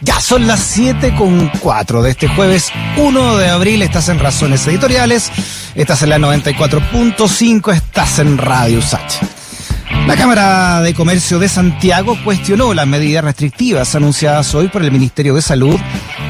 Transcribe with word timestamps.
Ya 0.00 0.20
son 0.20 0.46
las 0.46 0.60
7 0.60 1.14
con 1.14 1.48
4 1.60 2.02
de 2.02 2.10
este 2.10 2.28
jueves 2.28 2.70
1 2.96 3.36
de 3.36 3.48
abril. 3.48 3.82
Estás 3.82 4.08
en 4.08 4.18
Razones 4.18 4.66
Editoriales. 4.66 5.30
Estás 5.74 6.02
en 6.02 6.10
la 6.10 6.18
94.5. 6.18 7.72
Estás 7.72 8.18
en 8.18 8.36
Radio 8.38 8.82
Sach. 8.82 9.22
La 10.06 10.16
Cámara 10.16 10.80
de 10.80 10.94
Comercio 10.94 11.38
de 11.38 11.48
Santiago 11.48 12.18
cuestionó 12.24 12.74
las 12.74 12.88
medidas 12.88 13.22
restrictivas 13.22 13.94
anunciadas 13.94 14.52
hoy 14.54 14.66
por 14.66 14.82
el 14.82 14.90
Ministerio 14.90 15.34
de 15.34 15.42
Salud 15.42 15.78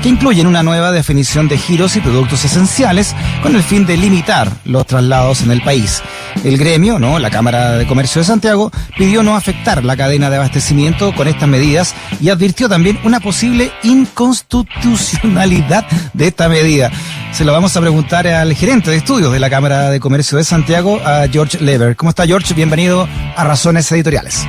que 0.03 0.11
incluyen 0.11 0.47
una 0.47 0.63
nueva 0.63 0.93
definición 0.93 1.49
de 1.49 1.57
giros 1.57 1.97
y 1.97 2.01
productos 2.01 2.45
esenciales 2.45 3.15
con 3.43 3.57
el 3.57 3.63
fin 3.63 3.87
de 3.87 3.97
limitar 3.97 4.53
los 4.65 4.87
traslados 4.87 5.41
en 5.41 5.53
el 5.53 5.63
país. 5.63 6.03
El 6.45 6.59
gremio, 6.59 6.99
¿no? 6.99 7.19
La 7.19 7.31
Cámara 7.31 7.73
de 7.73 7.87
Comercio 7.87 8.21
de 8.21 8.27
Santiago 8.27 8.71
pidió 8.97 9.23
no 9.23 9.37
afectar 9.37 9.85
la 9.85 9.97
cadena 9.97 10.29
de 10.29 10.37
abastecimiento 10.37 11.15
con 11.15 11.29
estas 11.29 11.49
medidas 11.49 11.95
y 12.21 12.31
advirtió 12.31 12.69
también 12.69 12.99
una 13.05 13.21
posible 13.21 13.71
inconstitucionalidad 13.83 15.87
de 16.13 16.27
esta 16.27 16.49
medida. 16.49 16.91
Se 17.33 17.45
lo 17.45 17.53
vamos 17.53 17.77
a 17.77 17.81
preguntar 17.81 18.27
al 18.27 18.53
gerente 18.55 18.91
de 18.91 18.97
estudios 18.97 19.33
de 19.33 19.39
la 19.39 19.51
Cámara 19.51 19.91
de 19.91 20.01
Comercio 20.01 20.37
de 20.37 20.45
Santiago, 20.45 21.01
a 21.05 21.27
George 21.29 21.59
Lever. 21.61 21.97
¿Cómo 21.97 22.11
está 22.11 22.27
George? 22.27 22.55
Bienvenido 22.55 23.09
a 23.37 23.45
Razones 23.45 23.91
Editoriales. 23.93 24.47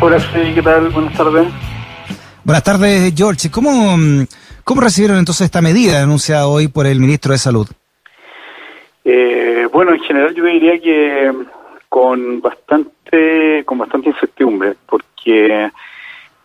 Hola, 0.00 0.18
sí, 0.18 0.54
¿qué 0.54 0.62
tal? 0.62 0.88
Buenas 0.90 1.16
tardes. 1.16 1.48
Buenas 2.44 2.62
tardes, 2.62 3.12
George. 3.16 3.50
¿Cómo, 3.50 3.96
¿Cómo 4.64 4.80
recibieron 4.80 5.18
entonces 5.18 5.44
esta 5.44 5.62
medida 5.62 6.02
anunciada 6.02 6.46
hoy 6.46 6.68
por 6.68 6.86
el 6.86 6.98
ministro 6.98 7.32
de 7.32 7.38
Salud? 7.38 7.68
Bueno, 9.74 9.92
en 9.92 9.98
general 10.02 10.32
yo 10.36 10.44
diría 10.44 10.78
que 10.78 11.32
con 11.88 12.40
bastante 12.40 13.64
con 13.64 13.76
bastante 13.78 14.10
incertidumbre, 14.10 14.76
porque 14.86 15.68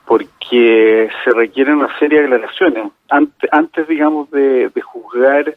porque 0.04 1.12
se 1.24 1.30
requieren 1.30 1.76
una 1.76 1.96
serie 2.00 2.22
de 2.22 2.26
aclaraciones 2.26 2.92
antes, 3.08 3.48
antes 3.54 3.88
digamos, 3.88 4.32
de, 4.32 4.72
juzgar 4.82 5.56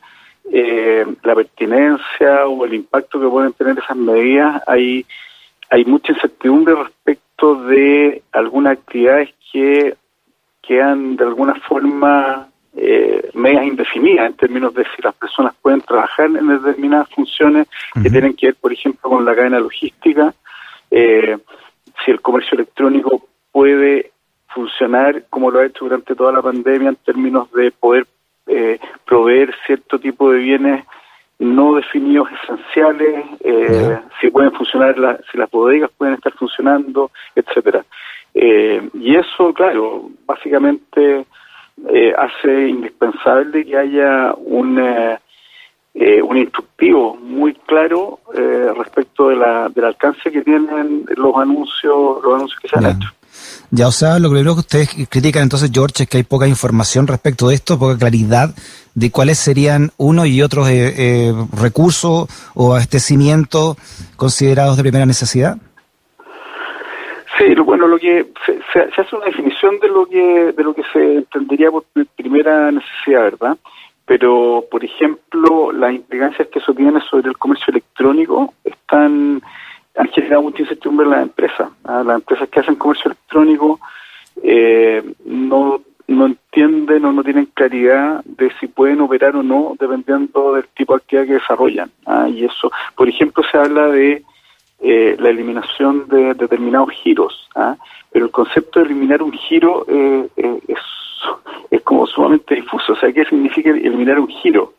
eh, 0.52 1.06
la 1.22 1.34
pertinencia 1.34 2.46
o 2.46 2.66
el 2.66 2.74
impacto 2.74 3.18
que 3.18 3.28
pueden 3.28 3.54
tener 3.54 3.78
esas 3.78 3.96
medidas. 3.96 4.62
Hay 4.66 5.06
hay 5.70 5.86
mucha 5.86 6.12
incertidumbre 6.12 6.74
respecto 6.74 7.54
de 7.54 8.22
algunas 8.32 8.74
actividades 8.74 9.30
que 9.50 9.96
quedan 10.60 11.16
de 11.16 11.24
alguna 11.24 11.54
forma 11.54 12.51
eh, 12.76 13.30
medias 13.34 13.66
indefinidas 13.66 14.26
en 14.26 14.36
términos 14.36 14.74
de 14.74 14.84
si 14.84 15.02
las 15.02 15.14
personas 15.14 15.54
pueden 15.60 15.80
trabajar 15.82 16.26
en 16.26 16.48
determinadas 16.48 17.08
funciones 17.10 17.68
que 18.02 18.10
tienen 18.10 18.34
que 18.34 18.46
ver, 18.46 18.56
por 18.56 18.72
ejemplo, 18.72 19.10
con 19.10 19.24
la 19.24 19.34
cadena 19.34 19.60
logística, 19.60 20.34
eh, 20.90 21.38
si 22.04 22.10
el 22.10 22.20
comercio 22.20 22.56
electrónico 22.56 23.26
puede 23.50 24.12
funcionar 24.48 25.24
como 25.30 25.50
lo 25.50 25.60
ha 25.60 25.66
hecho 25.66 25.84
durante 25.84 26.14
toda 26.14 26.32
la 26.32 26.42
pandemia 26.42 26.90
en 26.90 26.96
términos 26.96 27.50
de 27.52 27.70
poder 27.70 28.06
eh, 28.46 28.78
proveer 29.04 29.54
cierto 29.66 29.98
tipo 29.98 30.30
de 30.30 30.38
bienes 30.38 30.84
no 31.38 31.74
definidos 31.74 32.28
esenciales, 32.42 33.24
eh, 33.40 33.98
si 34.20 34.30
pueden 34.30 34.52
funcionar, 34.52 35.20
si 35.30 35.38
las 35.38 35.50
bodegas 35.50 35.90
pueden 35.96 36.14
estar 36.14 36.32
funcionando, 36.34 37.10
etcétera. 37.34 37.84
Eh, 38.34 38.88
y 38.94 39.16
eso, 39.16 39.52
claro, 39.52 40.08
básicamente 40.24 41.26
eh, 41.94 42.14
hace 42.16 42.68
indispensable 42.70 43.66
que 43.66 43.76
haya 43.76 44.32
un, 44.34 44.78
eh, 44.80 45.18
eh, 45.92 46.22
un 46.22 46.38
instructivo 46.38 47.16
muy 47.16 47.52
claro 47.66 48.20
respecto 48.78 49.28
de 49.28 49.36
la, 49.36 49.68
del 49.68 49.84
alcance 49.84 50.30
que 50.30 50.40
tienen 50.40 51.04
los 51.16 51.36
anuncios, 51.36 52.22
los 52.24 52.34
anuncios 52.34 52.58
que 52.60 52.68
se 52.68 52.78
han 52.78 52.96
hecho. 52.96 53.08
Ya, 53.70 53.88
o 53.88 53.92
sea, 53.92 54.18
lo 54.18 54.30
primero 54.30 54.54
que 54.54 54.60
ustedes 54.60 54.88
critican 55.10 55.42
entonces, 55.42 55.70
George, 55.70 56.04
es 56.04 56.08
que 56.08 56.16
hay 56.16 56.22
poca 56.22 56.48
información 56.48 57.06
respecto 57.06 57.48
de 57.48 57.56
esto, 57.56 57.78
poca 57.78 57.98
claridad 57.98 58.54
de 58.94 59.10
cuáles 59.10 59.38
serían 59.38 59.90
uno 59.98 60.24
y 60.24 60.40
otros 60.40 60.68
recursos 61.52 62.26
o 62.54 62.72
abastecimientos 62.72 63.76
considerados 64.16 64.78
de 64.78 64.82
primera 64.82 65.04
necesidad. 65.04 65.58
Sí, 67.42 67.54
bueno, 67.56 67.88
lo 67.88 67.98
que 67.98 68.26
se, 68.72 68.80
hace 68.80 69.16
una 69.16 69.26
definición 69.26 69.80
de 69.80 69.88
lo 69.88 70.06
que 70.06 70.52
de 70.52 70.62
lo 70.62 70.72
que 70.74 70.84
se 70.92 71.16
entendería 71.16 71.72
por 71.72 71.84
primera 72.14 72.70
necesidad, 72.70 73.22
¿verdad? 73.22 73.58
Pero, 74.06 74.64
por 74.70 74.84
ejemplo, 74.84 75.72
las 75.72 75.92
implicancias 75.92 76.46
que 76.48 76.60
eso 76.60 76.72
tiene 76.72 77.00
sobre 77.00 77.28
el 77.28 77.36
comercio 77.38 77.72
electrónico 77.72 78.54
están 78.62 79.42
han 79.96 80.08
generado 80.08 80.42
mucha 80.42 80.62
incertidumbre 80.62 81.04
en 81.04 81.10
las 81.10 81.22
empresas. 81.22 81.68
¿ah? 81.84 82.02
Las 82.06 82.16
empresas 82.16 82.48
que 82.48 82.60
hacen 82.60 82.76
comercio 82.76 83.10
electrónico 83.10 83.80
eh, 84.42 85.02
no 85.24 85.80
no 86.06 86.26
entienden 86.26 87.04
o 87.06 87.12
no 87.12 87.24
tienen 87.24 87.46
claridad 87.46 88.22
de 88.24 88.52
si 88.60 88.68
pueden 88.68 89.00
operar 89.00 89.34
o 89.34 89.42
no 89.42 89.74
dependiendo 89.80 90.54
del 90.54 90.66
tipo 90.76 90.94
de 90.94 90.98
actividad 90.98 91.26
que 91.26 91.34
desarrollan. 91.34 91.90
¿ah? 92.06 92.28
Y 92.28 92.44
eso, 92.44 92.70
por 92.94 93.08
ejemplo, 93.08 93.42
se 93.50 93.58
habla 93.58 93.88
de 93.88 94.22
eh, 94.84 95.16
la 95.16 95.28
eliminación 95.28 96.08
de 96.08 96.34
determinados 96.34 96.90
giros. 96.90 97.48
¿ah? 97.54 97.76
Pero 98.10 98.24
el 98.24 98.32
concepto 98.32 98.80
de 98.80 98.86
eliminar 98.86 99.22
un 99.22 99.30
giro 99.30 99.86
eh, 99.86 100.28
eh, 100.36 100.60
es, 100.66 100.78
es 101.70 101.82
como 101.82 102.04
sumamente 102.04 102.56
difuso. 102.56 102.94
O 102.94 102.96
sea, 102.96 103.12
¿qué 103.12 103.24
significa 103.24 103.70
eliminar 103.70 104.18
un 104.18 104.26
giro? 104.26 104.74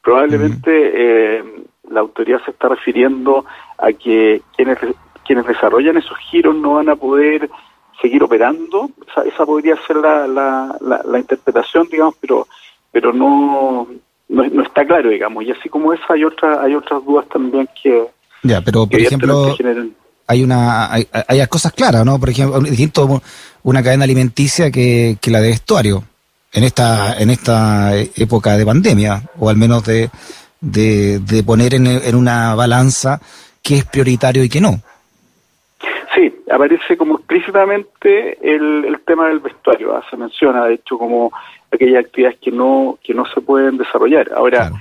Probablemente 0.00 1.44
la 1.90 2.00
autoridad 2.00 2.40
se 2.46 2.52
está 2.52 2.68
refiriendo 2.68 3.44
a 3.76 3.92
que 3.92 4.40
quienes, 4.56 4.78
quienes 5.26 5.46
desarrollan 5.46 5.98
esos 5.98 6.16
giros 6.30 6.56
no 6.56 6.74
van 6.74 6.88
a 6.88 6.96
poder 6.96 7.50
seguir 8.00 8.22
operando. 8.22 8.88
Esa, 9.10 9.24
esa 9.24 9.44
podría 9.44 9.76
ser 9.86 9.96
la, 9.96 10.26
la, 10.26 10.78
la, 10.80 11.18
interpretación, 11.18 11.86
digamos, 11.90 12.16
pero 12.18 12.46
pero 12.90 13.12
no, 13.12 13.88
no, 14.30 14.44
no 14.44 14.62
está 14.62 14.86
claro, 14.86 15.10
digamos. 15.10 15.44
Y 15.44 15.50
así 15.50 15.68
como 15.68 15.92
esa 15.92 16.14
hay 16.14 16.24
otras 16.24 16.58
hay 16.60 16.74
otras 16.74 17.04
dudas 17.04 17.28
también 17.28 17.68
que 17.82 18.08
ya, 18.42 18.60
pero 18.60 18.86
por 18.86 19.00
ejemplo, 19.00 19.56
hay 20.26 20.42
una 20.42 20.92
hay, 20.92 21.08
hay, 21.26 21.46
cosas 21.46 21.72
claras, 21.72 22.04
¿no? 22.04 22.18
Por 22.18 22.30
ejemplo, 22.30 22.60
distinto 22.60 23.22
una 23.62 23.82
cadena 23.82 24.04
alimenticia 24.04 24.70
que, 24.70 25.16
que 25.20 25.30
la 25.30 25.40
de 25.40 25.48
vestuario 25.48 26.04
en 26.52 26.64
esta 26.64 27.18
en 27.18 27.30
esta 27.30 27.94
época 27.96 28.56
de 28.56 28.64
pandemia 28.64 29.22
o 29.38 29.48
al 29.48 29.56
menos 29.56 29.84
de 29.84 30.10
de, 30.60 31.20
de 31.20 31.42
poner 31.44 31.74
en, 31.74 31.86
en 31.86 32.14
una 32.14 32.54
balanza 32.54 33.20
qué 33.62 33.76
es 33.76 33.84
prioritario 33.84 34.42
y 34.42 34.48
qué 34.48 34.60
no. 34.60 34.80
Sí, 36.14 36.34
aparece 36.50 36.96
como 36.96 37.18
explícitamente 37.18 38.38
el, 38.42 38.84
el 38.86 39.00
tema 39.00 39.28
del 39.28 39.38
vestuario, 39.38 39.94
¿ah? 39.94 40.04
se 40.10 40.16
menciona 40.16 40.64
de 40.64 40.74
hecho 40.74 40.98
como 40.98 41.30
aquellas 41.72 42.04
actividades 42.04 42.38
que 42.40 42.50
no 42.50 42.98
que 43.02 43.14
no 43.14 43.24
se 43.26 43.40
pueden 43.40 43.76
desarrollar. 43.76 44.30
Ahora, 44.34 44.72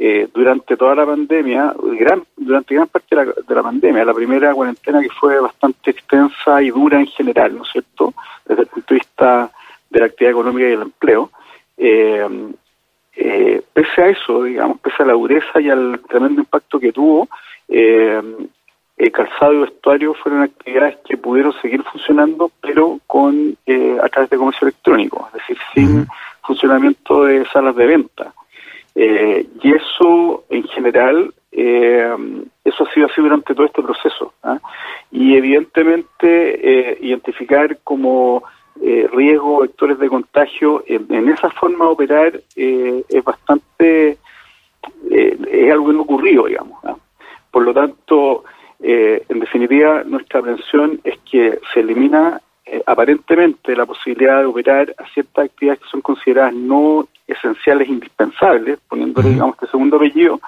eh, 0.00 0.28
durante 0.32 0.76
toda 0.76 0.94
la 0.94 1.04
pandemia, 1.04 1.74
gran, 1.98 2.22
durante 2.36 2.72
gran 2.72 2.86
parte 2.86 3.16
de 3.16 3.16
la, 3.16 3.32
de 3.32 3.54
la, 3.56 3.62
pandemia, 3.64 4.04
la 4.04 4.14
primera 4.14 4.54
cuarentena 4.54 5.00
que 5.02 5.08
fue 5.10 5.40
bastante 5.40 5.90
extensa 5.90 6.62
y 6.62 6.70
dura 6.70 7.00
en 7.00 7.08
general, 7.08 7.56
¿no 7.56 7.64
es 7.64 7.72
cierto?, 7.72 8.14
desde 8.46 8.62
el 8.62 8.68
punto 8.68 8.94
de 8.94 9.00
vista 9.00 9.50
de 9.90 9.98
la 9.98 10.06
actividad 10.06 10.30
económica 10.30 10.68
y 10.68 10.72
el 10.72 10.82
empleo, 10.82 11.32
eh, 11.76 12.28
eh, 13.16 13.62
pese 13.72 14.02
a 14.02 14.08
eso, 14.10 14.44
digamos, 14.44 14.78
pese 14.78 15.02
a 15.02 15.06
la 15.06 15.14
dureza 15.14 15.60
y 15.60 15.68
al 15.68 16.00
tremendo 16.08 16.42
impacto 16.42 16.78
que 16.78 16.92
tuvo, 16.92 17.28
el 17.66 19.12
calzado 19.12 19.52
y 19.52 19.58
vestuario 19.58 20.14
fueron 20.14 20.42
actividades 20.42 20.98
que 21.08 21.16
pudieron 21.16 21.52
seguir 21.60 21.82
funcionando, 21.82 22.52
pero 22.60 23.00
con 23.08 23.56
a 24.00 24.08
través 24.08 24.30
de 24.30 24.36
comercio 24.36 24.68
electrónico, 24.68 25.28
es 25.28 25.40
decir, 25.40 25.58
sin 25.74 26.06
funcionamiento 26.42 27.24
de 27.24 27.44
salas 27.46 27.74
de 27.74 27.86
venta. 27.86 28.32
Eh, 29.00 29.46
y 29.62 29.72
eso, 29.72 30.42
en 30.50 30.64
general, 30.64 31.32
eh, 31.52 32.16
eso 32.64 32.84
ha 32.84 32.92
sido 32.92 33.06
así 33.06 33.20
durante 33.20 33.54
todo 33.54 33.66
este 33.66 33.80
proceso. 33.80 34.34
¿ah? 34.42 34.58
Y 35.12 35.36
evidentemente, 35.36 36.90
eh, 36.90 36.98
identificar 37.00 37.78
como 37.84 38.42
riesgo, 39.12 39.62
vectores 39.62 39.98
de 39.98 40.08
contagio, 40.08 40.84
en, 40.86 41.28
esa 41.28 41.50
forma 41.50 41.86
de 41.86 41.90
operar 41.90 42.40
es 42.54 43.24
bastante, 43.24 44.18
es 45.10 45.72
algo 45.72 45.92
no 45.92 46.02
ocurrido, 46.02 46.46
digamos. 46.46 46.78
¿ah? 46.84 46.94
Por 47.50 47.64
lo 47.64 47.74
tanto, 47.74 48.44
en 48.78 49.40
definitiva, 49.40 50.04
nuestra 50.04 50.38
aprensión 50.38 51.00
es 51.02 51.18
que 51.28 51.58
se 51.74 51.80
elimina 51.80 52.40
aparentemente 52.86 53.74
la 53.74 53.84
posibilidad 53.84 54.38
de 54.38 54.46
operar 54.46 54.94
a 54.96 55.08
ciertas 55.08 55.46
actividades 55.46 55.80
que 55.80 55.88
son 55.88 56.00
consideradas 56.00 56.54
no 56.54 57.08
esenciales, 57.28 57.88
indispensables, 57.88 58.78
poniéndole, 58.88 59.30
digamos, 59.30 59.54
este 59.54 59.70
segundo 59.70 59.96
apellido, 59.96 60.40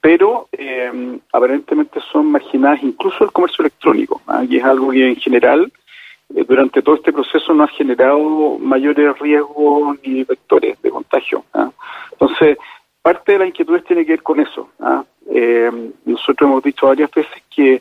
pero 0.00 0.48
eh, 0.52 1.18
aparentemente 1.32 2.00
son 2.12 2.30
marginadas 2.30 2.82
incluso 2.82 3.24
el 3.24 3.32
comercio 3.32 3.62
electrónico, 3.62 4.20
¿ah? 4.26 4.44
y 4.48 4.58
es 4.58 4.64
algo 4.64 4.90
que 4.90 5.08
en 5.08 5.16
general 5.16 5.72
eh, 6.34 6.44
durante 6.46 6.82
todo 6.82 6.96
este 6.96 7.12
proceso 7.12 7.52
no 7.52 7.64
ha 7.64 7.68
generado 7.68 8.58
mayores 8.58 9.18
riesgos 9.18 9.98
ni 10.04 10.22
vectores 10.22 10.80
de 10.82 10.90
contagio. 10.90 11.44
¿ah? 11.54 11.70
Entonces, 12.12 12.58
parte 13.02 13.32
de 13.32 13.38
la 13.38 13.46
inquietud 13.46 13.80
tiene 13.82 14.04
que 14.04 14.12
ver 14.12 14.22
con 14.22 14.38
eso. 14.38 14.68
¿ah? 14.80 15.02
Eh, 15.30 15.70
nosotros 16.04 16.48
hemos 16.48 16.62
dicho 16.62 16.86
varias 16.86 17.10
veces 17.10 17.42
que 17.54 17.80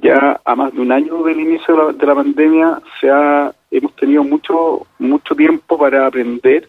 ya 0.00 0.40
a 0.44 0.56
más 0.56 0.72
de 0.72 0.80
un 0.80 0.90
año 0.90 1.22
del 1.22 1.40
inicio 1.40 1.76
de 1.76 1.82
la, 1.82 1.92
de 1.92 2.06
la 2.06 2.14
pandemia 2.14 2.80
se 3.00 3.10
ha 3.10 3.52
hemos 3.70 3.94
tenido 3.96 4.24
mucho, 4.24 4.86
mucho 4.98 5.34
tiempo 5.34 5.78
para 5.78 6.06
aprender, 6.06 6.68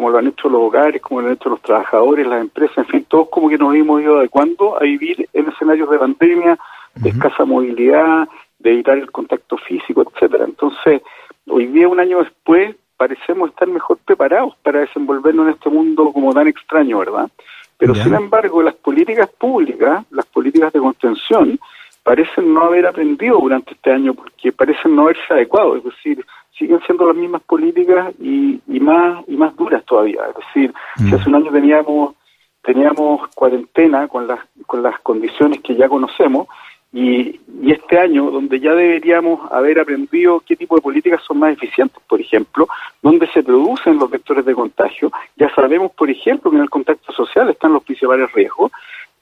como 0.00 0.12
lo 0.12 0.16
han 0.16 0.28
hecho 0.28 0.48
los 0.48 0.62
hogares, 0.62 1.02
como 1.02 1.20
lo 1.20 1.26
han 1.26 1.34
hecho 1.34 1.50
los 1.50 1.60
trabajadores, 1.60 2.26
las 2.26 2.40
empresas, 2.40 2.78
en 2.78 2.86
fin, 2.86 3.06
todos 3.06 3.28
como 3.28 3.50
que 3.50 3.58
nos 3.58 3.74
hemos 3.74 4.00
ido 4.00 4.16
adecuando 4.16 4.80
a 4.80 4.84
vivir 4.84 5.28
en 5.34 5.46
escenarios 5.46 5.90
de 5.90 5.98
pandemia, 5.98 6.58
de 6.94 7.10
escasa 7.10 7.44
movilidad, 7.44 8.26
de 8.58 8.72
evitar 8.72 8.96
el 8.96 9.10
contacto 9.10 9.58
físico, 9.58 10.02
etcétera. 10.02 10.46
Entonces, 10.46 11.02
hoy 11.46 11.66
día, 11.66 11.86
un 11.86 12.00
año 12.00 12.20
después, 12.20 12.74
parecemos 12.96 13.50
estar 13.50 13.68
mejor 13.68 13.98
preparados 13.98 14.56
para 14.62 14.80
desenvolvernos 14.80 15.48
en 15.48 15.52
este 15.52 15.68
mundo 15.68 16.10
como 16.14 16.32
tan 16.32 16.48
extraño, 16.48 17.00
¿verdad? 17.00 17.30
Pero 17.76 17.94
sin 17.94 18.14
embargo, 18.14 18.62
las 18.62 18.76
políticas 18.76 19.28
públicas, 19.28 20.06
las 20.12 20.24
políticas 20.24 20.72
de 20.72 20.80
contención, 20.80 21.60
parecen 22.02 22.54
no 22.54 22.62
haber 22.62 22.86
aprendido 22.86 23.38
durante 23.38 23.74
este 23.74 23.92
año 23.92 24.14
porque 24.14 24.50
parecen 24.50 24.96
no 24.96 25.02
haberse 25.02 25.30
adecuado, 25.30 25.76
es 25.76 25.84
decir, 25.84 26.24
siguen 26.60 26.80
siendo 26.84 27.06
las 27.06 27.16
mismas 27.16 27.42
políticas 27.42 28.14
y, 28.20 28.60
y 28.68 28.80
más 28.80 29.24
y 29.26 29.36
más 29.36 29.56
duras 29.56 29.82
todavía, 29.84 30.20
es 30.28 30.36
decir, 30.36 30.72
si 30.98 31.04
mm. 31.04 31.14
hace 31.14 31.28
un 31.28 31.34
año 31.36 31.50
teníamos 31.50 32.14
teníamos 32.62 33.28
cuarentena 33.34 34.06
con 34.06 34.28
las 34.28 34.40
con 34.66 34.82
las 34.82 35.00
condiciones 35.00 35.60
que 35.60 35.74
ya 35.74 35.88
conocemos 35.88 36.46
y, 36.92 37.40
y, 37.62 37.70
este 37.70 37.98
año, 37.98 38.30
donde 38.30 38.58
ya 38.58 38.74
deberíamos 38.74 39.50
haber 39.52 39.78
aprendido 39.78 40.40
qué 40.40 40.56
tipo 40.56 40.74
de 40.74 40.82
políticas 40.82 41.22
son 41.24 41.38
más 41.38 41.52
eficientes, 41.52 42.02
por 42.08 42.20
ejemplo, 42.20 42.66
donde 43.00 43.28
se 43.28 43.44
producen 43.44 43.96
los 43.96 44.10
vectores 44.10 44.44
de 44.44 44.56
contagio, 44.56 45.12
ya 45.36 45.54
sabemos, 45.54 45.92
por 45.92 46.10
ejemplo, 46.10 46.50
que 46.50 46.56
en 46.56 46.64
el 46.64 46.70
contacto 46.70 47.12
social 47.12 47.48
están 47.48 47.72
los 47.72 47.84
principales 47.84 48.32
riesgos, 48.32 48.72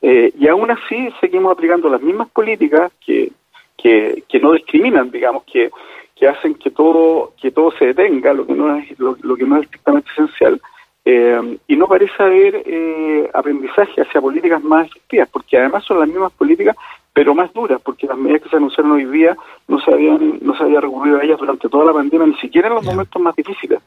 eh, 0.00 0.32
y 0.38 0.48
aún 0.48 0.70
así 0.70 1.10
seguimos 1.20 1.52
aplicando 1.52 1.90
las 1.90 2.00
mismas 2.00 2.30
políticas 2.30 2.90
que, 3.04 3.32
que, 3.76 4.24
que 4.26 4.40
no 4.40 4.52
discriminan, 4.54 5.10
digamos, 5.10 5.44
que, 5.44 5.70
que 6.18 6.28
hacen 6.28 6.54
que 6.54 6.70
todo, 6.70 7.32
que 7.40 7.50
todo 7.50 7.70
se 7.72 7.86
detenga, 7.86 8.32
lo 8.32 8.46
que 8.46 8.54
no 8.54 8.76
es, 8.76 8.98
lo, 8.98 9.36
que 9.36 9.44
no 9.44 9.56
es 9.56 9.64
estrictamente 9.64 10.10
esencial, 10.12 10.60
eh, 11.04 11.58
y 11.68 11.76
no 11.76 11.86
parece 11.86 12.22
haber 12.22 12.62
eh, 12.66 13.30
aprendizaje 13.32 14.02
hacia 14.02 14.20
políticas 14.20 14.62
más 14.62 14.88
efectivas, 14.88 15.28
porque 15.30 15.58
además 15.58 15.84
son 15.84 16.00
las 16.00 16.08
mismas 16.08 16.32
políticas 16.32 16.76
pero 17.18 17.34
más 17.34 17.52
duras, 17.52 17.80
porque 17.82 18.06
las 18.06 18.16
medidas 18.16 18.42
que 18.42 18.48
se 18.48 18.56
anunciaron 18.56 18.92
hoy 18.92 19.04
día 19.06 19.36
no 19.66 19.80
se 19.80 19.92
habían 19.92 20.38
no 20.40 20.56
se 20.56 20.62
había 20.62 20.80
recurrido 20.80 21.18
a 21.18 21.24
ellas 21.24 21.40
durante 21.40 21.68
toda 21.68 21.86
la 21.86 21.92
pandemia, 21.92 22.28
ni 22.28 22.36
siquiera 22.36 22.68
en 22.68 22.74
los 22.74 22.84
momentos 22.84 23.20
más 23.20 23.34
difíciles. 23.34 23.80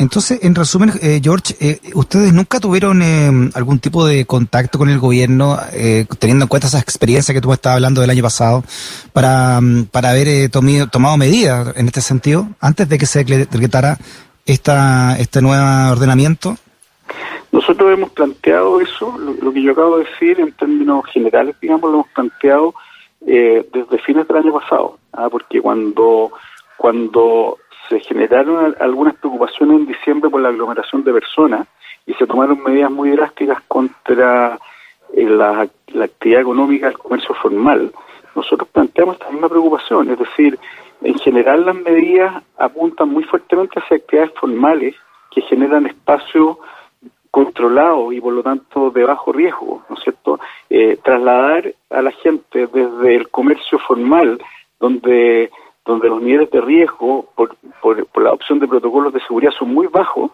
Entonces, 0.00 0.42
en 0.42 0.54
resumen, 0.54 0.92
eh, 1.02 1.20
George, 1.22 1.54
eh, 1.60 1.78
¿ustedes 1.92 2.32
nunca 2.32 2.58
tuvieron 2.58 3.02
eh, 3.02 3.50
algún 3.54 3.80
tipo 3.80 4.06
de 4.06 4.24
contacto 4.24 4.78
con 4.78 4.88
el 4.88 4.98
gobierno, 4.98 5.58
teniendo 6.18 6.44
en 6.44 6.48
cuenta 6.48 6.68
esa 6.68 6.78
experiencia 6.78 7.34
que 7.34 7.42
tú 7.42 7.52
estabas 7.52 7.76
hablando 7.76 8.00
del 8.00 8.08
año 8.08 8.22
pasado, 8.22 8.64
para, 9.12 9.60
mm, 9.60 9.88
para 9.92 10.12
haber 10.12 10.48
tomado 10.48 11.18
medidas 11.18 11.76
en 11.76 11.86
este 11.86 12.00
sentido, 12.00 12.48
antes 12.62 12.88
de 12.88 12.96
que 12.96 13.04
se 13.04 13.24
decretara 13.24 13.98
esta, 14.46 15.18
este 15.18 15.42
nuevo 15.42 15.92
ordenamiento? 15.92 16.56
Nosotros 17.52 17.92
hemos 17.92 18.08
planteado 18.12 18.80
eso, 18.80 19.18
lo, 19.18 19.52
que 19.52 19.62
yo 19.62 19.72
acabo 19.72 19.98
de 19.98 20.04
decir 20.04 20.40
en 20.40 20.52
términos 20.52 21.04
generales, 21.12 21.56
digamos, 21.60 21.90
lo 21.90 21.96
hemos 21.96 22.08
planteado 22.14 22.74
eh, 23.26 23.68
desde 23.70 23.98
fines 23.98 24.26
del 24.26 24.38
año 24.38 24.54
pasado, 24.54 24.98
¿ah? 25.12 25.28
porque 25.28 25.60
cuando, 25.60 26.32
cuando 26.78 27.58
se 27.90 28.00
generaron 28.00 28.74
algunas 28.80 29.16
preocupaciones 29.16 29.80
en 29.80 29.86
diciembre 29.86 30.30
por 30.30 30.40
la 30.40 30.48
aglomeración 30.48 31.04
de 31.04 31.12
personas 31.12 31.66
y 32.06 32.14
se 32.14 32.26
tomaron 32.26 32.62
medidas 32.62 32.90
muy 32.90 33.10
drásticas 33.10 33.60
contra 33.68 34.58
eh, 35.12 35.28
la, 35.28 35.68
la 35.88 36.04
actividad 36.06 36.40
económica 36.40 36.86
del 36.86 36.98
comercio 36.98 37.34
formal, 37.34 37.92
nosotros 38.34 38.68
planteamos 38.68 39.16
esta 39.16 39.30
misma 39.30 39.48
preocupación, 39.48 40.10
es 40.10 40.18
decir, 40.18 40.58
en 41.02 41.18
general 41.18 41.66
las 41.66 41.74
medidas 41.74 42.42
apuntan 42.58 43.08
muy 43.08 43.24
fuertemente 43.24 43.80
hacia 43.80 43.96
actividades 43.96 44.32
formales 44.38 44.94
que 45.30 45.42
generan 45.42 45.86
espacios 45.86 46.58
controlado 47.30 48.12
y 48.12 48.20
por 48.20 48.32
lo 48.32 48.42
tanto 48.42 48.90
de 48.90 49.04
bajo 49.04 49.32
riesgo, 49.32 49.82
¿no 49.88 49.96
es 49.96 50.02
cierto? 50.02 50.40
Eh, 50.68 50.98
trasladar 51.02 51.72
a 51.90 52.02
la 52.02 52.10
gente 52.10 52.66
desde 52.66 53.16
el 53.16 53.28
comercio 53.30 53.78
formal, 53.78 54.40
donde, 54.78 55.50
donde 55.84 56.08
los 56.08 56.22
niveles 56.22 56.50
de 56.50 56.60
riesgo 56.60 57.28
por, 57.34 57.56
por, 57.80 58.22
la 58.22 58.30
adopción 58.30 58.58
de 58.58 58.68
protocolos 58.68 59.12
de 59.12 59.20
seguridad 59.20 59.52
son 59.52 59.72
muy 59.72 59.86
bajos, 59.86 60.30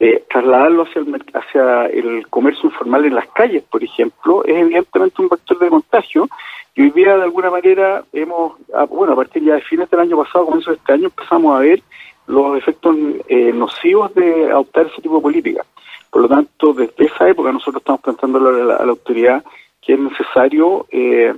eh, 0.00 0.24
trasladarlo 0.30 0.84
hacia 0.84 1.00
el, 1.00 1.24
hacia 1.34 1.86
el 1.86 2.26
comercio 2.28 2.70
informal 2.70 3.04
en 3.04 3.14
las 3.14 3.28
calles, 3.28 3.64
por 3.64 3.82
ejemplo, 3.82 4.44
es 4.44 4.56
evidentemente 4.56 5.20
un 5.22 5.28
factor 5.28 5.58
de 5.58 5.68
contagio 5.68 6.28
y 6.74 6.82
hoy 6.82 6.90
día 6.90 7.16
de 7.16 7.24
alguna 7.24 7.50
manera 7.50 8.04
hemos, 8.12 8.52
ah, 8.72 8.84
bueno, 8.84 9.14
a 9.14 9.16
partir 9.16 9.42
ya 9.42 9.54
de 9.54 9.62
fines 9.62 9.90
del 9.90 9.98
año 9.98 10.16
pasado, 10.16 10.46
comienzo 10.46 10.70
de 10.70 10.76
este 10.76 10.92
año, 10.92 11.06
empezamos 11.06 11.56
a 11.56 11.60
ver 11.60 11.82
los 12.28 12.56
efectos 12.56 12.94
eh, 13.26 13.52
nocivos 13.52 14.14
de 14.14 14.50
adoptar 14.50 14.86
ese 14.86 15.02
tipo 15.02 15.16
de 15.16 15.22
políticas. 15.22 15.66
Por 16.10 16.22
lo 16.22 16.28
tanto, 16.28 16.72
desde 16.72 17.06
esa 17.06 17.28
época 17.28 17.52
nosotros 17.52 17.80
estamos 17.80 18.00
planteando 18.00 18.38
a 18.38 18.52
la, 18.52 18.76
autoridad 18.76 19.44
que 19.82 19.94
es 19.94 19.98
necesario 19.98 20.86
eh, 20.90 21.34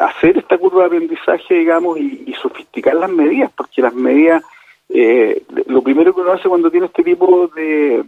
hacer 0.00 0.38
esta 0.38 0.58
curva 0.58 0.80
de 0.80 0.86
aprendizaje, 0.86 1.54
digamos, 1.54 1.98
y, 1.98 2.34
sofisticar 2.40 2.94
las 2.94 3.10
medidas, 3.10 3.50
porque 3.56 3.82
las 3.82 3.94
medidas, 3.94 4.42
eh, 4.88 5.42
lo 5.66 5.82
primero 5.82 6.14
que 6.14 6.20
uno 6.20 6.32
hace 6.32 6.48
cuando 6.48 6.70
tiene 6.70 6.86
este 6.86 7.02
tipo 7.02 7.48
de, 7.54 8.04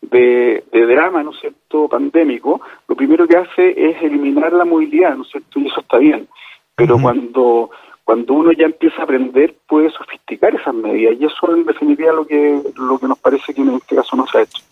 de, 0.00 0.62
drama, 0.72 1.22
¿no 1.22 1.30
es 1.32 1.40
cierto?, 1.40 1.88
pandémico, 1.88 2.60
lo 2.88 2.96
primero 2.96 3.26
que 3.26 3.36
hace 3.36 3.74
es 3.90 4.02
eliminar 4.02 4.52
la 4.52 4.64
movilidad, 4.64 5.16
¿no 5.16 5.24
es 5.24 5.30
cierto?, 5.30 5.58
y 5.58 5.66
eso 5.66 5.80
está 5.80 5.98
bien. 5.98 6.28
Pero 6.74 6.98
cuando 7.00 7.70
cuando 8.06 8.34
uno 8.34 8.52
ya 8.52 8.66
empieza 8.66 9.00
a 9.00 9.02
aprender, 9.02 9.56
puede 9.66 9.90
sofisticar 9.90 10.54
esas 10.54 10.72
medidas, 10.72 11.16
y 11.18 11.24
eso 11.24 11.56
en 11.56 11.64
definitiva 11.64 12.12
lo 12.12 12.24
que, 12.24 12.62
lo 12.76 13.00
que 13.00 13.08
nos 13.08 13.18
parece 13.18 13.52
que 13.52 13.62
en 13.62 13.70
este 13.70 13.96
caso 13.96 14.14
no 14.14 14.24
se 14.28 14.38
ha 14.38 14.42
hecho. 14.42 14.62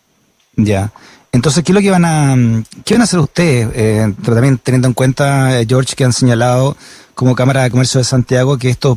Ya. 0.55 0.93
Entonces, 1.35 1.65
¿qué 1.65 1.73
es 1.73 1.75
lo 1.75 1.81
que 1.81 1.91
van 1.91 2.05
a, 2.05 2.37
qué 2.85 2.95
van 2.95 3.01
a 3.01 3.05
hacer 3.05 3.19
ustedes? 3.19 3.69
Eh, 3.75 4.07
también 4.25 4.57
teniendo 4.59 4.87
en 4.87 4.95
cuenta, 4.95 5.59
eh, 5.59 5.67
George, 5.69 5.97
que 5.97 6.05
han 6.05 6.13
señalado 6.13 6.77
como 7.17 7.35
Cámara 7.35 7.65
de 7.65 7.73
Comercio 7.73 7.99
de 7.99 8.05
Santiago 8.05 8.57
que 8.57 8.71
esto 8.71 8.97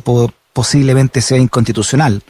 posiblemente 0.52 1.20
sea 1.20 1.36
inconstitucional. 1.36 2.22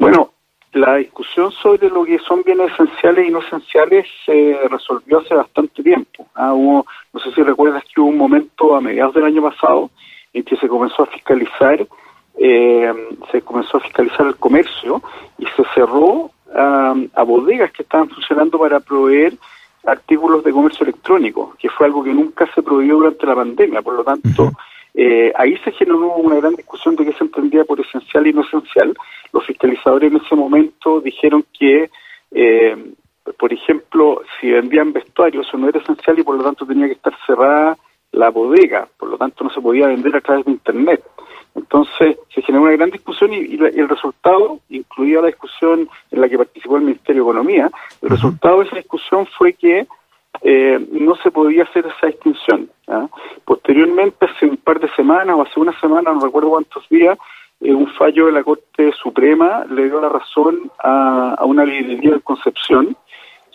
Bueno, 0.00 0.32
la 0.72 0.96
discusión 0.96 1.52
sobre 1.52 1.88
lo 1.90 2.04
que 2.04 2.18
son 2.18 2.42
bienes 2.42 2.72
esenciales 2.72 3.28
y 3.28 3.30
no 3.30 3.38
esenciales 3.38 4.04
se 4.26 4.58
resolvió 4.68 5.20
hace 5.20 5.36
bastante 5.36 5.84
tiempo. 5.84 6.26
Ah, 6.34 6.52
no 6.52 7.20
sé 7.22 7.32
si 7.36 7.42
recuerdas 7.42 7.84
que 7.84 8.00
hubo 8.00 8.08
un 8.08 8.18
momento 8.18 8.74
a 8.74 8.80
mediados 8.80 9.14
del 9.14 9.26
año 9.26 9.42
pasado 9.42 9.90
en 10.32 10.42
que 10.42 10.56
se 10.56 10.66
comenzó 10.66 11.04
a 11.04 11.06
fiscalizar, 11.06 11.86
eh, 12.36 12.92
se 13.30 13.42
comenzó 13.42 13.76
a 13.76 13.80
fiscalizar 13.80 14.26
el 14.26 14.34
comercio 14.34 15.00
y 15.38 15.46
se 15.56 15.62
cerró 15.72 16.32
a, 16.92 17.22
bodegas 17.22 17.72
que 17.72 17.82
estaban 17.82 18.08
funcionando 18.08 18.58
para 18.58 18.80
proveer 18.80 19.34
artículos 19.84 20.42
de 20.44 20.52
comercio 20.52 20.84
electrónico, 20.84 21.54
que 21.58 21.68
fue 21.68 21.86
algo 21.86 22.02
que 22.02 22.12
nunca 22.12 22.48
se 22.54 22.62
prohibió 22.62 22.96
durante 22.96 23.26
la 23.26 23.34
pandemia. 23.34 23.82
Por 23.82 23.94
lo 23.94 24.04
tanto, 24.04 24.52
eh, 24.94 25.32
ahí 25.36 25.56
se 25.58 25.72
generó 25.72 26.16
una 26.16 26.36
gran 26.36 26.54
discusión 26.54 26.96
de 26.96 27.04
qué 27.04 27.12
se 27.12 27.24
entendía 27.24 27.64
por 27.64 27.80
esencial 27.80 28.26
y 28.26 28.32
no 28.32 28.42
esencial. 28.42 28.94
Los 29.32 29.44
fiscalizadores 29.44 30.10
en 30.10 30.18
ese 30.18 30.34
momento 30.34 31.00
dijeron 31.00 31.44
que, 31.56 31.90
eh, 32.32 32.92
por 33.38 33.52
ejemplo, 33.52 34.22
si 34.40 34.50
vendían 34.50 34.92
vestuario, 34.92 35.42
eso 35.42 35.56
no 35.56 35.68
era 35.68 35.80
esencial 35.80 36.18
y 36.18 36.22
por 36.22 36.36
lo 36.36 36.44
tanto 36.44 36.66
tenía 36.66 36.86
que 36.86 36.94
estar 36.94 37.14
cerrada 37.26 37.76
la 38.12 38.30
bodega, 38.30 38.88
por 38.96 39.10
lo 39.10 39.18
tanto 39.18 39.44
no 39.44 39.50
se 39.50 39.60
podía 39.60 39.88
vender 39.88 40.16
a 40.16 40.20
través 40.20 40.46
de 40.46 40.52
Internet. 40.52 41.02
Entonces 41.56 42.18
se 42.34 42.42
generó 42.42 42.64
una 42.64 42.72
gran 42.72 42.90
discusión 42.90 43.32
y, 43.32 43.54
el 43.54 43.88
resultado, 43.88 44.60
incluida 44.68 45.22
la 45.22 45.28
discusión 45.28 45.88
en 46.10 46.20
la 46.20 46.28
que 46.28 46.38
participó 46.38 46.76
el 46.76 46.82
Ministerio 46.82 47.24
de 47.24 47.30
Economía, 47.30 47.70
el 48.02 48.10
resultado 48.10 48.60
de 48.60 48.66
esa 48.66 48.76
discusión 48.76 49.26
fue 49.38 49.54
que 49.54 49.86
eh, 50.42 50.86
no 50.92 51.16
se 51.16 51.30
podía 51.30 51.64
hacer 51.64 51.86
esa 51.86 52.06
distinción. 52.08 52.68
¿ah? 52.88 53.08
Posteriormente, 53.44 54.26
hace 54.26 54.46
un 54.46 54.58
par 54.58 54.78
de 54.80 54.88
semanas 54.94 55.36
o 55.36 55.42
hace 55.42 55.58
una 55.58 55.78
semana, 55.80 56.12
no 56.12 56.20
recuerdo 56.20 56.50
cuántos 56.50 56.86
días, 56.88 57.18
eh, 57.60 57.72
un 57.72 57.86
fallo 57.94 58.26
de 58.26 58.32
la 58.32 58.44
Corte 58.44 58.92
Suprema 58.92 59.64
le 59.70 59.84
dio 59.84 60.00
la 60.00 60.10
razón 60.10 60.70
a, 60.78 61.42
una 61.44 61.64
librería 61.64 62.12
de 62.12 62.20
Concepción 62.20 62.96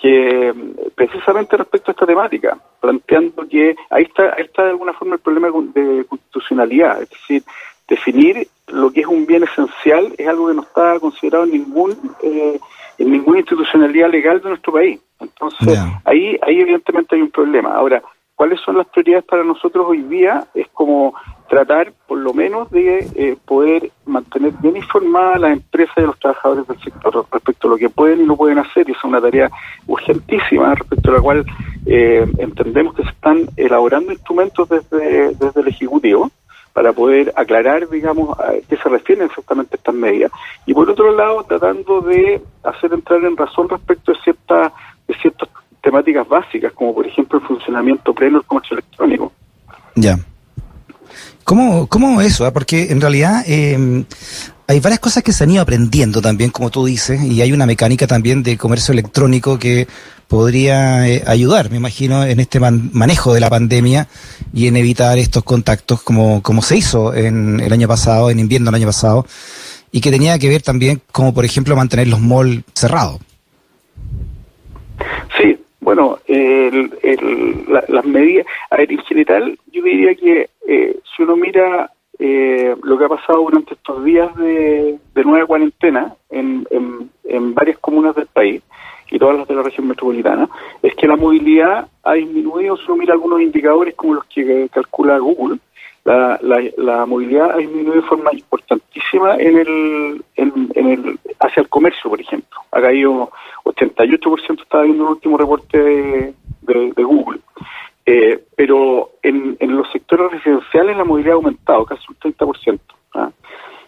que 0.02 0.52
precisamente 0.96 1.56
respecto 1.56 1.92
a 1.92 1.94
esta 1.94 2.08
temática, 2.08 2.58
planteando 2.80 3.48
que 3.48 3.76
ahí 3.92 4.04
está, 4.04 4.34
ahí 4.36 4.46
está 4.46 4.64
de 4.64 4.72
alguna 4.72 4.94
forma 4.94 5.14
el 5.14 5.22
problema 5.22 5.50
de 5.76 6.06
constitucionalidad, 6.06 7.04
es 7.04 7.10
decir, 7.12 7.44
definir 7.92 8.48
lo 8.68 8.90
que 8.90 9.02
es 9.02 9.08
un 9.08 9.26
bien 9.26 9.44
esencial 9.44 10.16
es 10.18 10.26
algo 10.26 10.48
que 10.48 10.54
no 10.54 10.62
está 10.62 10.98
considerado 11.00 11.44
en 11.44 11.52
ningún 11.52 11.92
eh, 12.24 12.58
en 12.98 13.12
ninguna 13.12 13.40
institucionalidad 13.40 14.10
legal 14.10 14.42
de 14.42 14.50
nuestro 14.50 14.72
país. 14.72 15.00
Entonces, 15.20 15.78
ahí 16.06 16.38
ahí 16.42 16.62
evidentemente 16.62 17.16
hay 17.16 17.22
un 17.22 17.32
problema. 17.32 17.74
Ahora, 17.74 18.02
¿cuáles 18.36 18.62
son 18.62 18.78
las 18.78 18.88
prioridades 18.88 19.26
para 19.26 19.44
nosotros 19.44 19.86
hoy 19.90 20.04
día? 20.04 20.46
Es 20.54 20.68
como 20.70 21.14
tratar, 21.50 21.92
por 22.08 22.18
lo 22.20 22.34
menos, 22.34 22.72
de 22.72 23.10
eh, 23.16 23.36
poder 23.46 23.92
mantener 24.06 24.54
bien 24.62 24.78
informadas 24.78 25.36
a 25.36 25.40
las 25.40 25.52
empresas 25.52 25.98
y 25.98 26.02
a 26.02 26.06
los 26.06 26.20
trabajadores 26.20 26.66
del 26.68 26.80
sector 26.80 27.26
respecto 27.30 27.68
a 27.68 27.72
lo 27.72 27.78
que 27.78 27.90
pueden 27.90 28.22
y 28.22 28.26
no 28.26 28.38
pueden 28.38 28.60
hacer, 28.60 28.88
y 28.88 28.94
es 28.94 29.04
una 29.04 29.20
tarea 29.20 29.50
urgentísima 29.86 30.76
respecto 30.76 31.12
a 31.12 31.16
la 31.16 31.22
cual 31.22 31.46
eh, 31.86 32.26
entendemos 32.38 32.94
que 32.96 33.04
se 33.04 33.10
están 33.10 33.50
elaborando 33.58 34.14
instrumentos 34.14 34.70
desde, 34.70 35.36
desde 35.36 35.62
el 35.62 35.68
Ejecutivo 35.68 36.32
para 36.74 36.94
poder 36.94 37.34
aclarar, 37.36 37.90
digamos, 37.90 38.38
a 38.40 38.54
qué 38.68 38.78
se 38.78 38.90
refieren 38.90 39.26
exactamente 39.26 39.76
estas 39.76 39.94
medidas. 39.96 40.32
Y 40.66 40.74
por 40.74 40.90
otro 40.90 41.16
lado, 41.16 41.44
tratando 41.44 42.02
de 42.02 42.42
hacer 42.64 42.94
entrar 42.94 43.24
en 43.24 43.36
razón 43.36 43.70
respecto 43.70 44.14
de 44.14 44.20
ciertas 44.20 44.72
de 45.08 45.14
ciertas 45.16 45.50
temáticas 45.82 46.28
básicas, 46.28 46.72
como 46.74 46.94
por 46.94 47.06
ejemplo 47.06 47.40
el 47.40 47.46
funcionamiento 47.46 48.14
pleno 48.14 48.38
del 48.38 48.48
comercio 48.48 48.76
electrónico. 48.76 49.32
Ya. 49.96 50.16
¿Cómo, 51.52 51.86
¿Cómo 51.88 52.22
eso? 52.22 52.46
Ah? 52.46 52.54
Porque 52.54 52.92
en 52.92 53.02
realidad 53.02 53.44
eh, 53.46 54.06
hay 54.68 54.80
varias 54.80 55.02
cosas 55.02 55.22
que 55.22 55.34
se 55.34 55.44
han 55.44 55.52
ido 55.52 55.62
aprendiendo 55.62 56.22
también, 56.22 56.50
como 56.50 56.70
tú 56.70 56.86
dices, 56.86 57.22
y 57.22 57.42
hay 57.42 57.52
una 57.52 57.66
mecánica 57.66 58.08
también 58.08 58.42
de 58.42 58.58
comercio 58.58 58.94
electrónico 58.94 59.60
que 59.60 59.86
podría 60.30 61.10
eh, 61.10 61.22
ayudar, 61.28 61.70
me 61.70 61.76
imagino, 61.76 62.24
en 62.24 62.40
este 62.40 62.62
manejo 62.62 63.34
de 63.34 63.42
la 63.42 63.50
pandemia 63.50 64.08
y 64.54 64.68
en 64.68 64.78
evitar 64.78 65.18
estos 65.18 65.44
contactos 65.44 66.02
como, 66.02 66.42
como 66.42 66.62
se 66.62 66.78
hizo 66.78 67.14
en 67.14 67.60
el 67.60 67.74
año 67.74 67.90
pasado, 67.90 68.30
en 68.30 68.40
invierno 68.40 68.68
del 68.68 68.76
año 68.76 68.88
pasado, 68.88 69.28
y 69.92 70.00
que 70.00 70.10
tenía 70.10 70.40
que 70.40 70.48
ver 70.48 70.62
también 70.62 71.02
como, 71.12 71.34
por 71.34 71.44
ejemplo, 71.44 71.76
mantener 71.76 72.08
los 72.08 72.22
malls 72.22 72.64
cerrados. 72.74 73.20
Bueno, 75.94 76.20
el, 76.26 76.90
el, 77.04 77.66
las 77.68 78.06
medidas, 78.06 78.46
a 78.70 78.78
ver, 78.78 78.94
en 78.94 79.00
general 79.00 79.60
yo 79.74 79.84
diría 79.84 80.16
que 80.16 80.50
eh, 80.66 80.98
si 81.04 81.24
uno 81.24 81.36
mira 81.36 81.92
eh, 82.18 82.78
lo 82.82 82.98
que 82.98 83.04
ha 83.04 83.10
pasado 83.10 83.42
durante 83.42 83.74
estos 83.74 84.02
días 84.06 84.34
de, 84.38 84.98
nueva 85.26 85.46
cuarentena 85.46 86.16
en, 86.30 86.66
en, 87.26 87.54
varias 87.54 87.78
comunas 87.80 88.16
del 88.16 88.28
país 88.28 88.64
y 89.10 89.20
todas 89.20 89.40
las 89.40 89.50
de 89.50 89.56
la 89.56 89.64
región 89.64 89.90
metropolitana, 89.90 90.48
es 90.82 90.96
que 90.96 91.08
la 91.08 91.18
movilidad 91.18 91.90
ha 92.04 92.14
disminuido, 92.14 92.78
si 92.78 92.86
uno 92.86 92.96
mira 92.96 93.14
algunos 93.14 93.42
indicadores 93.42 93.94
como 93.94 94.14
los 94.14 94.24
que 94.28 94.70
calcula 94.72 95.18
Google, 95.18 95.60
la, 96.04 96.40
la, 96.78 97.06
movilidad 97.06 97.52
ha 97.52 97.58
disminuido 97.58 97.94
de 97.94 98.02
forma 98.02 98.32
importantísima 98.34 99.36
en 99.36 99.58
el, 99.60 100.24
en, 100.36 100.72
el, 100.76 101.20
hacia 101.40 101.62
el 101.62 101.70
comercio, 101.70 102.10
por 102.10 102.20
ejemplo. 102.20 102.60
Ha 102.72 102.82
caído 102.82 103.30
88%, 103.66 104.62
estaba 104.62 104.84
viendo 104.84 105.04
el 105.04 105.12
último 105.12 105.38
reporte 105.38 105.78
de, 105.78 106.34
de 106.62 107.04
Google. 107.04 107.40
Eh, 108.06 108.44
pero 108.56 109.12
en, 109.22 109.58
los 109.60 109.90
sectores 109.92 110.32
residenciales 110.32 110.98
la 110.98 111.04
movilidad 111.04 111.34
ha 111.34 111.36
aumentado 111.36 111.86
casi 111.86 112.04
un 112.10 112.34
30%. 112.34 112.80
¿ah? 113.14 113.32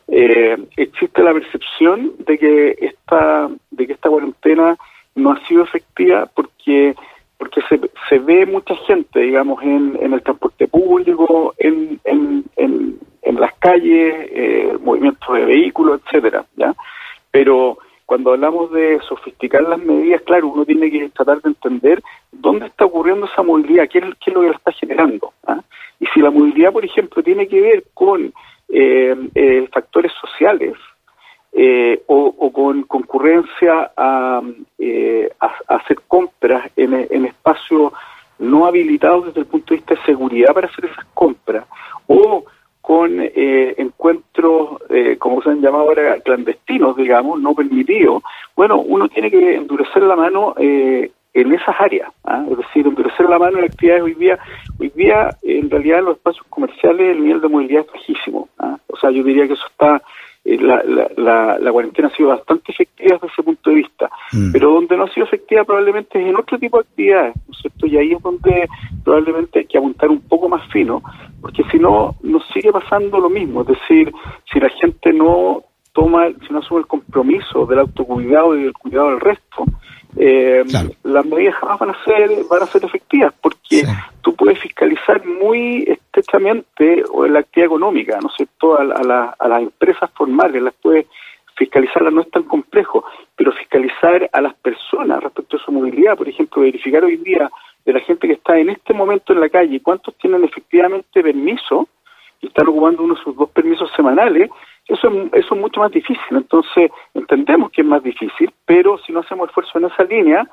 Eh, 0.07 0.57
existe 0.77 1.23
la 1.23 1.33
percepción 1.33 2.13
de 2.19 2.37
que 2.37 2.77
esta 2.79 3.49
de 3.71 3.87
que 3.87 3.93
esta 3.93 4.09
cuarentena 4.09 4.77
no 5.15 5.31
ha 5.31 5.47
sido 5.47 5.63
efectiva 5.63 6.29
porque 6.33 6.95
porque 7.37 7.61
se, 7.67 7.79
se 8.07 8.19
ve 8.19 8.45
mucha 8.45 8.75
gente, 8.87 9.19
digamos, 9.19 9.61
en, 9.63 9.97
en 9.99 10.13
el 10.13 10.21
transporte 10.21 10.67
público, 10.67 11.53
en, 11.57 11.99
en, 12.02 12.02
en, 12.02 12.02
calles, 13.63 14.13
eh, 14.29 14.77
movimientos 14.81 15.33
de 15.33 15.45
vehículos, 15.45 16.01
etcétera, 16.05 16.45
¿ya? 16.57 16.75
Pero 17.31 17.77
cuando 18.05 18.33
hablamos 18.33 18.71
de 18.71 18.99
sofisticar 19.07 19.63
las 19.63 19.79
medidas, 19.79 20.21
claro, 20.23 20.49
uno 20.49 20.65
tiene 20.65 20.91
que 20.91 21.09
tratar 21.09 21.41
de 21.41 21.49
entender 21.49 22.03
dónde 22.31 22.67
está 22.67 22.85
ocurriendo 22.85 23.25
esa 23.25 23.41
movilidad, 23.41 23.87
qué 23.87 23.99
es, 23.99 24.05
lo 24.05 24.41
que 24.41 24.47
la 24.47 24.55
está 24.55 24.71
generando. 24.73 25.31
¿ah? 25.47 25.61
Y 25.99 26.05
si 26.07 26.19
la 26.19 26.29
movilidad, 26.29 26.73
por 26.73 26.83
ejemplo, 26.83 27.23
tiene 27.23 27.47
que 27.47 27.61
ver 27.61 27.85
con 27.93 28.33
eh, 28.69 29.15
eh, 29.33 29.67
factores 29.71 30.11
sociales 30.19 30.73
eh, 31.53 32.03
o, 32.07 32.51
con 32.51 32.83
concurrencia 32.83 33.91
a, 33.95 34.41
hacer 35.67 36.01
compras 36.07 36.69
en, 36.75 37.07
en 37.09 37.25
espacios 37.25 37.93
no 38.37 38.65
habilitados 38.65 39.27
desde 39.27 39.39
el 39.39 39.45
punto 39.45 39.73
de 39.73 39.77
vista 39.77 39.95
de 39.95 40.01
seguridad 40.01 40.53
para 40.53 40.67
hacer 40.67 40.85
esas 40.85 41.05
compras, 41.13 41.65
o 42.07 42.43
con 42.83 43.21
eh, 43.21 43.75
encuentros, 43.77 44.81
eh, 44.89 45.15
como 45.17 45.41
se 45.41 45.51
han 45.51 45.61
llamado 45.61 45.85
ahora, 45.85 46.19
clandestinos, 46.19 46.97
digamos, 46.97 47.39
no 47.39 47.55
permitidos, 47.55 48.21
bueno, 48.57 48.81
uno 48.81 49.07
tiene 49.07 49.31
que 49.31 49.55
endurecer 49.55 50.03
la 50.03 50.17
mano 50.17 50.53
eh, 50.57 51.09
en 51.33 51.53
esas 51.53 51.79
áreas, 51.79 52.11
¿ah? 52.25 52.45
es 52.51 52.57
decir, 52.57 52.85
endurecer 52.85 53.29
la 53.29 53.39
mano 53.39 53.59
en 53.59 53.63
actividades 53.63 54.03
hoy 54.03 54.15
día. 54.15 54.37
Hoy 54.77 54.91
día, 54.95 55.29
en 55.43 55.69
realidad, 55.69 55.99
en 55.99 56.05
los 56.05 56.17
espacios 56.17 56.45
comerciales 56.49 57.15
el 57.15 57.23
nivel 57.23 57.39
de 57.39 57.47
movilidad 57.47 57.85
es 57.85 57.93
bajísimo. 57.93 58.49
¿ah? 58.59 58.77
O 58.87 58.97
sea, 58.97 59.11
yo 59.11 59.23
diría 59.23 59.47
que 59.47 59.53
eso 59.53 59.67
está 59.71 60.01
eh, 60.45 60.57
la, 60.57 60.83
la, 61.15 61.57
la, 61.57 61.71
cuarentena 61.71 62.09
ha 62.09 62.15
sido 62.15 62.29
bastante 62.29 62.71
efectiva 62.73 63.15
desde 63.15 63.27
ese 63.27 63.43
punto 63.43 63.69
de 63.69 63.75
vista, 63.77 64.09
mm. 64.33 64.51
pero 64.51 64.73
donde 64.73 64.97
no 64.97 65.03
ha 65.05 65.13
sido 65.13 65.25
efectiva 65.25 65.63
probablemente 65.63 66.21
es 66.21 66.27
en 66.27 66.35
otro 66.35 66.59
tipo 66.59 66.77
de 66.77 66.83
actividades, 66.83 67.35
¿no 67.47 67.53
es 67.53 67.61
cierto? 67.61 67.87
Y 67.87 67.97
ahí 67.97 68.11
es 68.11 68.21
donde 68.21 68.67
probablemente 69.05 69.59
hay 69.59 69.65
que 69.65 69.77
apuntar 69.77 70.09
un 70.09 70.21
poco 70.21 70.49
más 70.49 70.69
fino, 70.71 71.01
porque 71.41 71.63
si 71.71 71.79
no, 71.79 72.15
nos 72.23 72.45
sigue 72.53 72.71
pasando 72.71 73.19
lo 73.19 73.29
mismo, 73.29 73.61
es 73.61 73.67
decir, 73.67 74.11
si 74.51 74.59
la 74.59 74.69
gente 74.69 75.13
no 75.13 75.63
toma, 75.93 76.27
si 76.45 76.51
no 76.51 76.59
asume 76.59 76.81
el 76.81 76.87
compromiso 76.87 77.65
del 77.65 77.79
autocuidado 77.79 78.57
y 78.57 78.63
del 78.63 78.73
cuidado 78.73 79.11
del 79.11 79.21
resto, 79.21 79.63
eh, 80.15 80.63
las 81.03 81.25
medidas 81.25 81.55
jamás 81.55 81.79
van 81.79 81.89
a 81.91 82.03
ser 82.05 82.29
van 82.49 82.63
a 82.63 82.67
ser 82.67 82.85
efectivas 82.85 83.33
porque 83.41 83.83
tú 84.21 84.35
puedes 84.35 84.59
fiscalizar 84.59 85.25
muy 85.25 85.83
estrechamente 85.87 87.03
la 87.27 87.39
actividad 87.39 87.67
económica, 87.67 88.19
¿no 88.21 88.29
es 88.29 88.35
cierto? 88.35 88.79
A, 88.79 89.35
a, 89.39 89.47
las 89.47 89.61
empresas 89.61 90.09
formales 90.11 90.61
las 90.61 90.73
puedes 90.75 91.07
fiscalizarlas 91.55 92.13
no 92.13 92.21
es 92.21 92.31
tan 92.31 92.43
complejo, 92.43 93.03
pero 93.35 93.51
fiscalizar 93.51 94.29
a 94.31 94.41
las 94.41 94.53
personas 94.55 95.21
respecto 95.21 95.57
a 95.57 95.59
su 95.59 95.71
movilidad, 95.71 96.17
por 96.17 96.27
ejemplo, 96.27 96.61
verificar 96.61 97.03
hoy 97.03 97.17
día 97.17 97.49
de 97.85 97.93
la 97.93 97.99
gente 97.99 98.27
que 98.27 98.33
está 98.33 98.57
en 98.57 98.69
este 98.69 98.93
momento 98.93 99.33
en 99.33 99.39
la 99.39 99.49
calle 99.49 99.81
cuántos 99.81 100.15
tienen 100.17 100.43
efectivamente 100.43 101.21
permiso 101.21 101.87
y 102.41 102.47
están 102.47 102.67
ocupando 102.67 103.03
uno 103.03 103.15
de 103.15 103.21
sus 103.21 103.35
dos 103.35 103.49
permisos 103.49 103.89
semanales, 103.95 104.49
eso, 104.87 105.09
eso 105.31 105.55
es 105.55 105.61
mucho 105.61 105.79
más 105.79 105.91
difícil. 105.91 106.23
Entonces, 106.31 106.91
entendemos 107.23 107.71
que 107.71 107.81
es 107.81 107.87
más 107.87 108.03
difícil, 108.03 108.51
pero 108.65 108.97
si 108.99 109.11
no 109.11 109.21
hacemos 109.21 109.49
esfuerzo 109.49 109.77
en 109.77 109.85
esa 109.85 110.03
línea, 110.03 110.47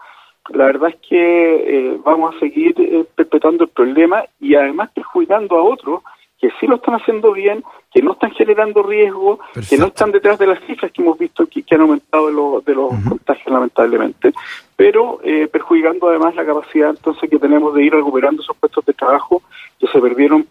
la 0.48 0.66
verdad 0.66 0.90
es 0.90 0.96
que 1.08 1.54
eh, 1.92 2.00
vamos 2.04 2.34
a 2.34 2.38
seguir 2.38 2.74
eh, 2.78 3.04
perpetuando 3.14 3.64
el 3.64 3.70
problema 3.70 4.24
y 4.40 4.54
además 4.54 4.90
perjudicando 4.94 5.56
a 5.56 5.62
otros 5.62 6.02
que 6.40 6.48
sí 6.58 6.66
lo 6.66 6.76
están 6.76 6.94
haciendo 6.94 7.32
bien, 7.32 7.62
que 7.92 8.00
no 8.00 8.12
están 8.12 8.30
generando 8.30 8.82
riesgo, 8.82 9.40
que 9.68 9.76
no 9.76 9.88
están 9.88 10.10
detrás 10.10 10.38
de 10.38 10.46
las 10.46 10.58
cifras 10.64 10.90
que 10.90 11.02
hemos 11.02 11.18
visto 11.18 11.46
que, 11.46 11.62
han 11.70 11.82
aumentado 11.82 12.28
de, 12.28 12.32
los, 12.32 12.64
de 12.64 12.74
los 12.74 12.88
contagios 13.06 13.52
lamentablemente, 13.52 14.32
pero 14.74 15.20
eh, 15.22 15.48
perjudicando 15.48 16.08
además 16.08 16.34
la 16.34 16.46
capacidad 16.46 16.90
entonces 16.90 17.28
que 17.28 17.38
tenemos 17.38 17.74
de 17.74 17.84
ir 17.84 17.92
recuperando 17.92 18.40
esos 18.40 18.56
puestos 18.56 18.86
de 18.86 18.94
trabajo 18.94 19.42
que 19.78 19.86
se 19.88 20.00
perdieron 20.00 20.46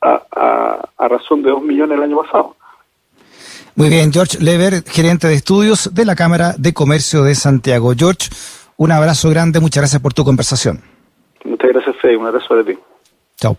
a, 0.00 0.22
a, 0.32 0.88
a 0.96 1.08
razón 1.08 1.42
de 1.42 1.50
dos 1.50 1.62
millones 1.62 1.98
el 1.98 2.04
año 2.04 2.22
pasado. 2.22 2.56
Muy 3.76 3.88
bien, 3.88 4.12
George 4.12 4.38
Lever, 4.40 4.84
gerente 4.86 5.26
de 5.26 5.34
estudios 5.34 5.92
de 5.92 6.04
la 6.04 6.14
Cámara 6.14 6.54
de 6.56 6.72
Comercio 6.72 7.24
de 7.24 7.34
Santiago. 7.34 7.92
George, 7.96 8.30
un 8.76 8.92
abrazo 8.92 9.30
grande, 9.30 9.58
muchas 9.58 9.82
gracias 9.82 10.00
por 10.00 10.14
tu 10.14 10.24
conversación. 10.24 10.80
Muchas 11.44 11.70
gracias, 11.70 11.96
Freddy, 12.00 12.16
un 12.16 12.26
abrazo 12.26 12.54
de 12.54 12.74
ti. 12.74 12.78
Chao. 13.36 13.58